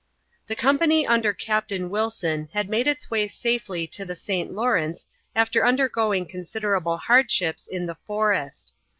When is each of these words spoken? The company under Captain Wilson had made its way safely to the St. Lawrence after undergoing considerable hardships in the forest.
The 0.47 0.55
company 0.55 1.05
under 1.05 1.31
Captain 1.31 1.87
Wilson 1.91 2.49
had 2.53 2.69
made 2.71 2.87
its 2.87 3.11
way 3.11 3.27
safely 3.27 3.85
to 3.85 4.03
the 4.03 4.15
St. 4.15 4.51
Lawrence 4.51 5.05
after 5.35 5.63
undergoing 5.63 6.25
considerable 6.27 6.97
hardships 6.97 7.67
in 7.67 7.85
the 7.85 7.97
forest. 8.07 8.73